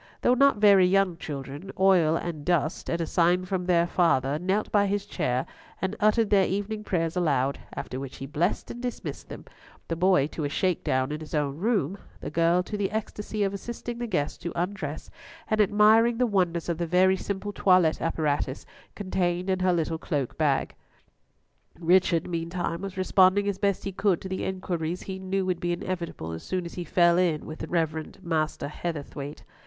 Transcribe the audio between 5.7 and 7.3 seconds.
and uttered their evening prayers